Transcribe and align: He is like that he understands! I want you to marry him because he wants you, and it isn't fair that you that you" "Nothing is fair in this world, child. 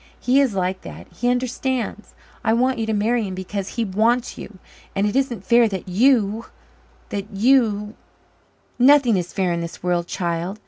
He 0.19 0.41
is 0.41 0.55
like 0.55 0.81
that 0.81 1.05
he 1.13 1.29
understands! 1.29 2.15
I 2.43 2.53
want 2.53 2.79
you 2.79 2.87
to 2.87 2.91
marry 2.93 3.21
him 3.27 3.35
because 3.35 3.67
he 3.75 3.85
wants 3.85 4.35
you, 4.35 4.57
and 4.95 5.05
it 5.05 5.15
isn't 5.15 5.45
fair 5.45 5.67
that 5.67 5.87
you 5.87 6.45
that 7.09 7.29
you" 7.31 7.93
"Nothing 8.93 9.15
is 9.15 9.31
fair 9.31 9.53
in 9.53 9.61
this 9.61 9.83
world, 9.83 10.07
child. 10.07 10.59